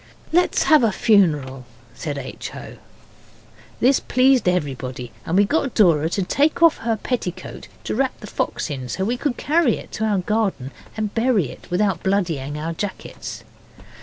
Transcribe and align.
'Let's 0.31 0.63
have 0.63 0.83
a 0.83 0.91
funeral,' 0.91 1.67
said 1.93 2.17
H. 2.17 2.55
O. 2.55 2.77
This 3.79 3.99
pleased 3.99 4.49
everybody, 4.49 5.11
and 5.27 5.37
we 5.37 5.45
got 5.45 5.75
Dora 5.75 6.09
to 6.09 6.23
take 6.23 6.63
off 6.63 6.77
her 6.79 6.97
petticoat 6.97 7.67
to 7.83 7.93
wrap 7.93 8.19
the 8.19 8.25
fox 8.25 8.71
in, 8.71 8.89
so 8.89 9.03
that 9.03 9.05
we 9.05 9.15
could 9.15 9.37
carry 9.37 9.77
it 9.77 9.91
to 9.91 10.05
our 10.05 10.17
garden 10.17 10.71
and 10.97 11.13
bury 11.13 11.51
it 11.51 11.67
without 11.69 12.01
bloodying 12.01 12.57
our 12.57 12.73
jackets. 12.73 13.43